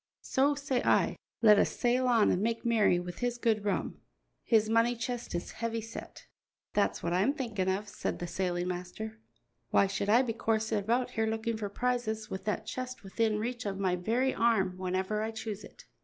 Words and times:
So 0.23 0.55
say 0.55 0.81
I, 0.83 1.15
let 1.43 1.59
us 1.59 1.69
sail 1.77 2.07
on 2.07 2.31
and 2.31 2.41
make 2.41 2.65
merry 2.65 2.99
with 2.99 3.19
his 3.19 3.37
good 3.37 3.65
rum; 3.65 4.01
his 4.43 4.67
money 4.67 4.95
chest 4.95 5.35
is 5.35 5.51
heavy 5.51 5.87
yet." 5.93 6.25
"That's 6.73 7.03
what 7.03 7.13
I'm 7.13 7.33
thinking 7.35 7.69
of," 7.69 7.87
said 7.87 8.17
the 8.17 8.25
sailing 8.25 8.67
master. 8.67 9.19
"Why 9.69 9.85
should 9.85 10.09
I 10.09 10.23
be 10.23 10.33
coursing 10.33 10.79
about 10.79 11.11
here 11.11 11.27
looking 11.27 11.55
for 11.55 11.69
prizes 11.69 12.31
with 12.31 12.45
that 12.45 12.65
chest 12.65 13.03
within 13.03 13.37
reach 13.37 13.63
of 13.67 13.77
my 13.77 13.95
very 13.95 14.33
arm 14.33 14.75
whenever 14.79 15.21
I 15.21 15.29
choose 15.29 15.63
it?" 15.63 15.85